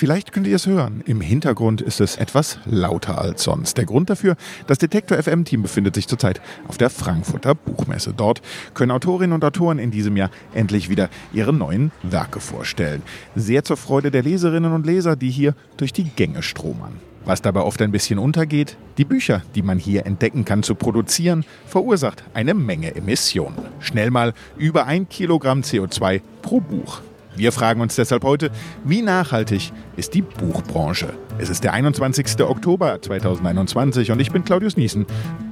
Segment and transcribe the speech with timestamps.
[0.00, 1.02] Vielleicht könnt ihr es hören.
[1.04, 3.76] Im Hintergrund ist es etwas lauter als sonst.
[3.76, 4.34] Der Grund dafür,
[4.66, 8.14] das Detektor FM Team befindet sich zurzeit auf der Frankfurter Buchmesse.
[8.16, 8.40] Dort
[8.72, 13.02] können Autorinnen und Autoren in diesem Jahr endlich wieder ihre neuen Werke vorstellen.
[13.36, 16.94] Sehr zur Freude der Leserinnen und Leser, die hier durch die Gänge stromern.
[17.26, 21.44] Was dabei oft ein bisschen untergeht, die Bücher, die man hier entdecken kann zu produzieren,
[21.66, 23.58] verursacht eine Menge Emissionen.
[23.80, 27.02] Schnell mal über ein Kilogramm CO2 pro Buch.
[27.36, 28.50] Wir fragen uns deshalb heute,
[28.84, 31.14] wie nachhaltig ist die Buchbranche?
[31.38, 32.40] Es ist der 21.
[32.40, 35.06] Oktober 2021 und ich bin Claudius Niesen.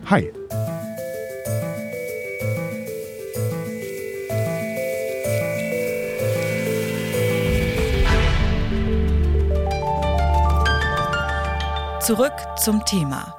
[0.06, 0.30] Hi.
[12.00, 13.34] Zurück zum Thema.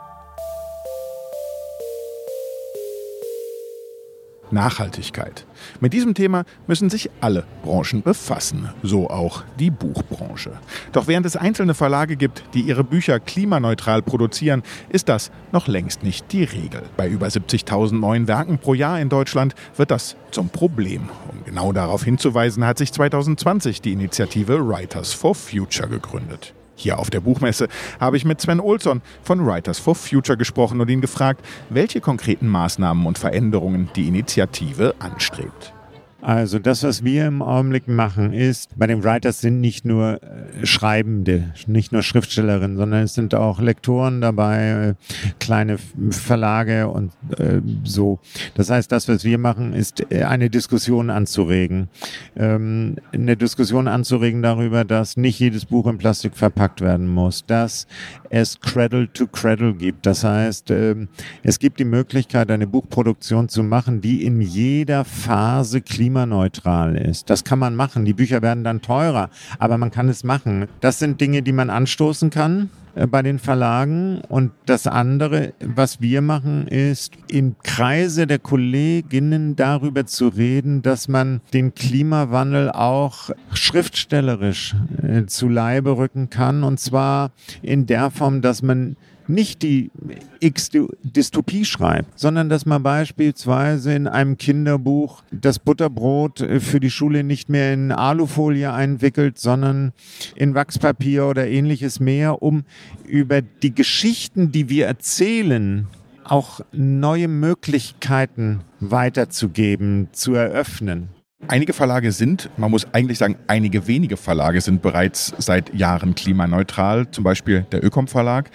[4.52, 5.46] Nachhaltigkeit.
[5.80, 10.52] Mit diesem Thema müssen sich alle Branchen befassen, so auch die Buchbranche.
[10.92, 16.04] Doch während es einzelne Verlage gibt, die ihre Bücher klimaneutral produzieren, ist das noch längst
[16.04, 16.84] nicht die Regel.
[16.98, 21.10] Bei über 70.000 neuen Werken pro Jahr in Deutschland wird das zum Problem.
[21.32, 26.54] Um genau darauf hinzuweisen, hat sich 2020 die Initiative Writers for Future gegründet.
[26.80, 27.68] Hier auf der Buchmesse
[28.00, 32.48] habe ich mit Sven Olsson von Writers for Future gesprochen und ihn gefragt, welche konkreten
[32.48, 35.74] Maßnahmen und Veränderungen die Initiative anstrebt.
[36.22, 40.66] Also das, was wir im Augenblick machen, ist, bei den Writers sind nicht nur äh,
[40.66, 44.94] Schreibende, nicht nur Schriftstellerinnen, sondern es sind auch Lektoren dabei, äh,
[45.40, 45.78] kleine
[46.10, 48.20] Verlage und äh, so.
[48.56, 51.88] Das heißt, das, was wir machen, ist äh, eine Diskussion anzuregen.
[52.36, 57.88] Ähm, eine Diskussion anzuregen darüber, dass nicht jedes Buch in Plastik verpackt werden muss, dass
[58.30, 60.06] es Cradle to Cradle gibt.
[60.06, 61.08] Das heißt, ähm,
[61.44, 67.30] es gibt die Möglichkeit, eine Buchproduktion zu machen, die in jeder Phase klima klimaneutral ist.
[67.30, 68.04] Das kann man machen.
[68.04, 69.30] Die Bücher werden dann teurer,
[69.60, 70.68] aber man kann es machen.
[70.82, 74.22] Das sind Dinge, die man anstoßen kann äh, bei den Verlagen.
[74.28, 81.08] Und das andere, was wir machen, ist im Kreise der Kolleginnen darüber zu reden, dass
[81.08, 86.64] man den Klimawandel auch schriftstellerisch äh, zu Leibe rücken kann.
[86.64, 88.96] Und zwar in der Form, dass man
[89.30, 89.92] nicht die
[90.40, 97.24] X-Dystopie schreibt, sondern dass man beispielsweise in einem Kinderbuch das Butterbrot äh, für die Schule
[97.24, 99.94] nicht mehr in Alufolie einwickelt, sondern
[100.36, 102.64] in Wachspapier oder ähnliches mehr, um
[103.08, 105.88] über die Geschichten, die wir erzählen,
[106.24, 111.10] auch neue Möglichkeiten weiterzugeben, zu eröffnen.
[111.48, 117.10] Einige Verlage sind, man muss eigentlich sagen, einige wenige Verlage sind bereits seit Jahren klimaneutral,
[117.12, 118.52] zum Beispiel der Ökom Verlag.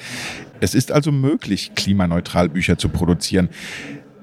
[0.64, 3.50] Es ist also möglich, klimaneutral Bücher zu produzieren.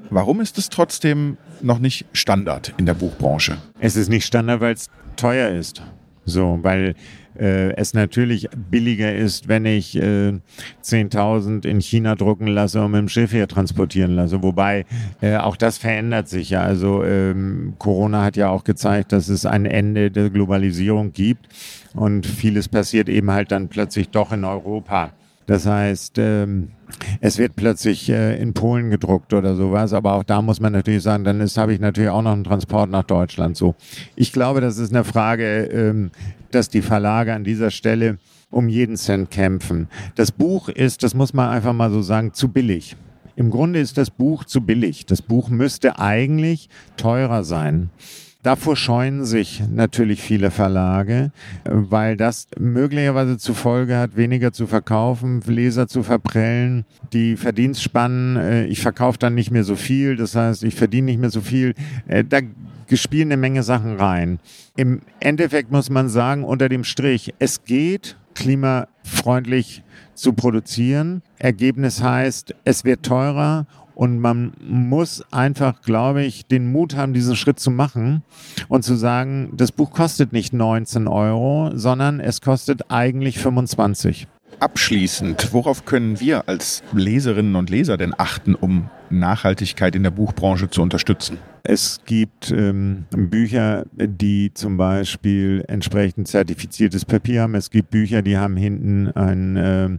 [0.09, 3.57] Warum ist es trotzdem noch nicht Standard in der Buchbranche?
[3.79, 4.88] Es ist nicht Standard, weil es
[5.18, 5.84] teuer ist.
[6.25, 6.96] So, weil
[7.38, 10.40] äh, es natürlich billiger ist, wenn ich äh,
[10.84, 14.41] 10.000 in China drucken lasse und mit dem Schiff hier transportieren lasse.
[14.41, 14.85] Wobei
[15.22, 16.63] äh, auch das verändert sich ja.
[16.63, 21.47] Also ähm, Corona hat ja auch gezeigt, dass es ein Ende der Globalisierung gibt
[21.94, 25.12] und vieles passiert eben halt dann plötzlich doch in Europa.
[25.51, 26.69] Das heißt, ähm,
[27.19, 31.03] es wird plötzlich äh, in Polen gedruckt oder sowas, aber auch da muss man natürlich
[31.03, 33.57] sagen, dann habe ich natürlich auch noch einen Transport nach Deutschland.
[33.57, 33.75] So,
[34.16, 36.12] ich glaube, das ist eine Frage, ähm,
[36.51, 38.17] dass die Verlage an dieser Stelle
[38.50, 39.89] um jeden Cent kämpfen.
[40.16, 42.95] Das Buch ist, das muss man einfach mal so sagen, zu billig.
[43.35, 45.06] Im Grunde ist das Buch zu billig.
[45.06, 47.89] Das Buch müsste eigentlich teurer sein.
[48.44, 51.31] Davor scheuen sich natürlich viele Verlage,
[51.63, 58.66] weil das möglicherweise zur Folge hat, weniger zu verkaufen, Leser zu verprellen, die Verdienstspannen, äh,
[58.66, 61.75] ich verkaufe dann nicht mehr so viel, das heißt, ich verdiene nicht mehr so viel.
[62.07, 62.40] Äh, da
[62.94, 64.40] spielen eine Menge Sachen rein.
[64.75, 71.22] Im Endeffekt muss man sagen, unter dem Strich, es geht klimafreundlich zu produzieren.
[71.38, 73.66] Ergebnis heißt, es wird teurer
[74.01, 78.23] und man muss einfach, glaube ich, den Mut haben, diesen Schritt zu machen
[78.67, 84.27] und zu sagen, das Buch kostet nicht 19 Euro, sondern es kostet eigentlich 25.
[84.59, 90.71] Abschließend, worauf können wir als Leserinnen und Leser denn achten, um Nachhaltigkeit in der Buchbranche
[90.71, 91.38] zu unterstützen?
[91.63, 97.54] Es gibt ähm, Bücher, die zum Beispiel entsprechend zertifiziertes Papier haben.
[97.54, 99.90] Es gibt Bücher, die haben hinten einen äh,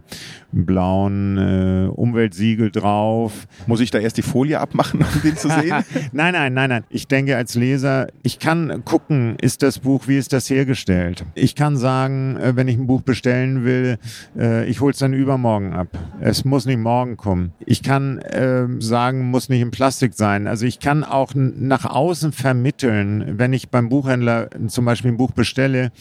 [0.51, 3.47] blauen äh, Umweltsiegel drauf.
[3.65, 5.83] Muss ich da erst die Folie abmachen, um den zu sehen?
[6.11, 6.83] nein, nein, nein, nein.
[6.89, 11.25] Ich denke als Leser, ich kann gucken, ist das Buch, wie ist das hergestellt?
[11.33, 13.97] Ich kann sagen, äh, wenn ich ein Buch bestellen will,
[14.37, 15.87] äh, ich hole es dann übermorgen ab.
[16.19, 17.53] Es muss nicht morgen kommen.
[17.65, 20.47] Ich kann ähm, sagen, muss nicht in Plastik sein.
[20.47, 25.31] Also ich kann auch nach außen vermitteln, wenn ich beim Buchhändler zum Beispiel ein Buch
[25.31, 25.91] bestelle,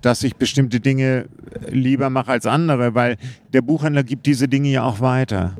[0.00, 1.26] dass ich bestimmte Dinge
[1.70, 3.16] lieber mache als andere, weil
[3.52, 5.56] der Buchhändler gibt diese Dinge ja auch weiter.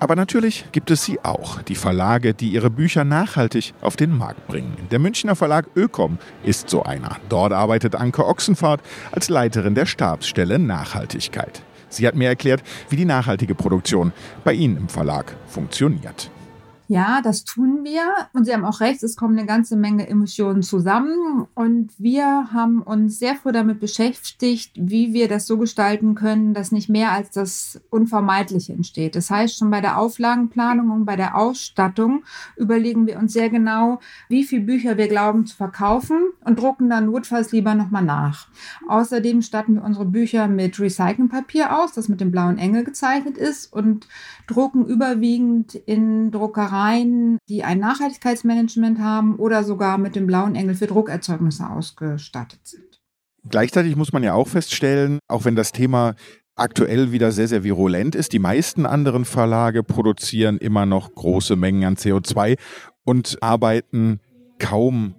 [0.00, 4.46] Aber natürlich gibt es sie auch, die Verlage, die ihre Bücher nachhaltig auf den Markt
[4.46, 4.74] bringen.
[4.90, 7.18] Der Münchner Verlag Ökom ist so einer.
[7.28, 8.80] Dort arbeitet Anke Ochsenfahrt
[9.12, 11.62] als Leiterin der Stabsstelle Nachhaltigkeit.
[11.90, 16.30] Sie hat mir erklärt, wie die nachhaltige Produktion bei Ihnen im Verlag funktioniert.
[16.90, 18.02] Ja, das tun wir.
[18.32, 21.46] Und Sie haben auch recht, es kommen eine ganze Menge Emissionen zusammen.
[21.54, 26.72] Und wir haben uns sehr früh damit beschäftigt, wie wir das so gestalten können, dass
[26.72, 29.14] nicht mehr als das Unvermeidliche entsteht.
[29.14, 32.24] Das heißt, schon bei der Auflagenplanung und bei der Ausstattung
[32.56, 37.06] überlegen wir uns sehr genau, wie viele Bücher wir glauben zu verkaufen und drucken dann
[37.06, 38.48] notfalls lieber nochmal nach.
[38.88, 43.72] Außerdem statten wir unsere Bücher mit Recyclingpapier aus, das mit dem blauen Engel gezeichnet ist
[43.72, 44.08] und
[44.48, 50.74] drucken überwiegend in Druckereien Vereinen, die ein Nachhaltigkeitsmanagement haben oder sogar mit dem blauen Engel
[50.74, 53.00] für Druckerzeugnisse ausgestattet sind.
[53.48, 56.14] Gleichzeitig muss man ja auch feststellen, auch wenn das Thema
[56.56, 61.84] aktuell wieder sehr, sehr virulent ist, die meisten anderen Verlage produzieren immer noch große Mengen
[61.84, 62.58] an CO2
[63.04, 64.20] und arbeiten
[64.58, 65.16] kaum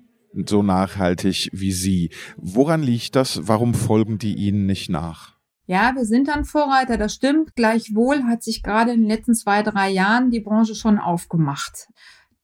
[0.48, 2.10] so nachhaltig wie Sie.
[2.38, 3.48] Woran liegt das?
[3.48, 5.31] Warum folgen die Ihnen nicht nach?
[5.68, 7.56] Ja, wir sind dann Vorreiter, das stimmt.
[7.56, 11.88] Gleichwohl hat sich gerade in den letzten zwei, drei Jahren die Branche schon aufgemacht,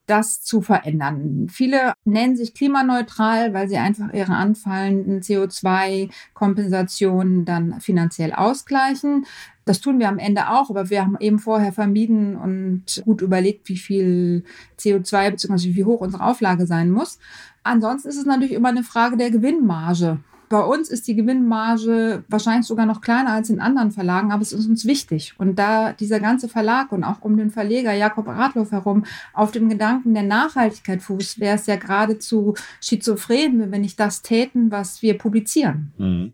[0.06, 1.48] das zu verändern.
[1.50, 9.26] Viele nennen sich klimaneutral, weil sie einfach ihre anfallenden CO2-Kompensationen dann finanziell ausgleichen.
[9.66, 13.68] Das tun wir am Ende auch, aber wir haben eben vorher vermieden und gut überlegt,
[13.68, 14.46] wie viel
[14.80, 15.76] CO2 bzw.
[15.76, 17.20] wie hoch unsere Auflage sein muss.
[17.64, 20.20] Ansonsten ist es natürlich immer eine Frage der Gewinnmarge.
[20.50, 24.54] Bei uns ist die Gewinnmarge wahrscheinlich sogar noch kleiner als in anderen Verlagen, aber es
[24.54, 25.34] ist uns wichtig.
[25.38, 29.68] Und da dieser ganze Verlag und auch um den Verleger Jakob Radloff herum auf dem
[29.68, 35.02] Gedanken der Nachhaltigkeit fußt, wäre es ja geradezu schizophren, wenn wir nicht das täten, was
[35.02, 35.94] wir publizieren.
[35.98, 36.34] Mhm.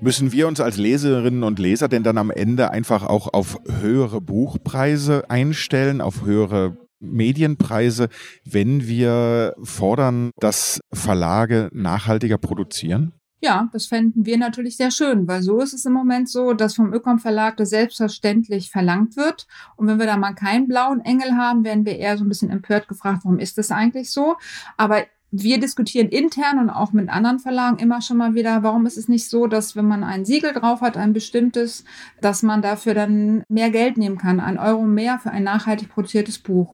[0.00, 4.20] Müssen wir uns als Leserinnen und Leser denn dann am Ende einfach auch auf höhere
[4.20, 8.08] Buchpreise einstellen, auf höhere Medienpreise,
[8.44, 13.12] wenn wir fordern, dass Verlage nachhaltiger produzieren?
[13.44, 16.76] Ja, das fänden wir natürlich sehr schön, weil so ist es im Moment so, dass
[16.76, 19.48] vom Ökom Verlag das selbstverständlich verlangt wird.
[19.74, 22.50] Und wenn wir da mal keinen blauen Engel haben, werden wir eher so ein bisschen
[22.50, 24.36] empört gefragt, warum ist das eigentlich so?
[24.76, 25.02] Aber
[25.32, 29.08] wir diskutieren intern und auch mit anderen Verlagen immer schon mal wieder, warum ist es
[29.08, 31.84] nicht so, dass wenn man ein Siegel drauf hat, ein bestimmtes,
[32.20, 36.38] dass man dafür dann mehr Geld nehmen kann, ein Euro mehr für ein nachhaltig produziertes
[36.38, 36.72] Buch.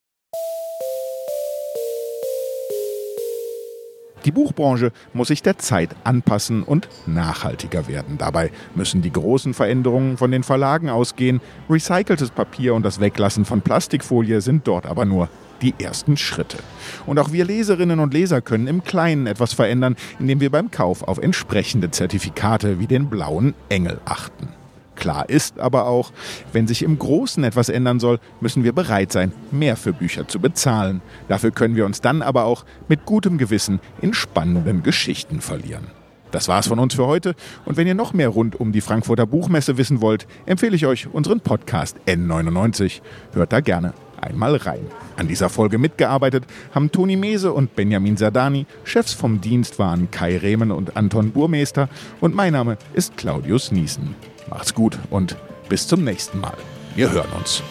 [4.29, 8.19] Die Buchbranche muss sich der Zeit anpassen und nachhaltiger werden.
[8.19, 11.41] Dabei müssen die großen Veränderungen von den Verlagen ausgehen.
[11.71, 15.31] Recyceltes Papier und das Weglassen von Plastikfolie sind dort aber nur
[15.63, 16.59] die ersten Schritte.
[17.07, 21.05] Und auch wir Leserinnen und Leser können im Kleinen etwas verändern, indem wir beim Kauf
[21.05, 24.57] auf entsprechende Zertifikate wie den blauen Engel achten.
[24.99, 26.12] Klar ist aber auch,
[26.53, 30.41] wenn sich im Großen etwas ändern soll, müssen wir bereit sein, mehr für Bücher zu
[30.41, 31.03] bezahlen.
[31.29, 35.87] Dafür können wir uns dann aber auch mit gutem Gewissen in spannenden Geschichten verlieren.
[36.33, 37.35] Das war's von uns für heute.
[37.65, 41.06] Und wenn ihr noch mehr rund um die Frankfurter Buchmesse wissen wollt, empfehle ich euch
[41.06, 43.01] unseren Podcast N99.
[43.33, 44.85] Hört da gerne einmal rein.
[45.17, 46.44] An dieser Folge mitgearbeitet
[46.75, 48.67] haben Toni Mese und Benjamin Sardani.
[48.85, 51.89] Chefs vom Dienst waren Kai Rehmen und Anton Burmeister.
[52.21, 54.15] Und mein Name ist Claudius Niesen.
[54.48, 55.36] Macht's gut und
[55.69, 56.56] bis zum nächsten Mal.
[56.94, 57.62] Wir hören uns.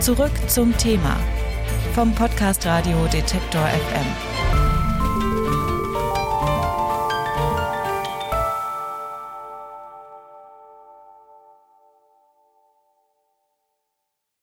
[0.00, 1.16] Zurück zum Thema
[1.94, 4.33] vom Podcast Radio Detektor FM.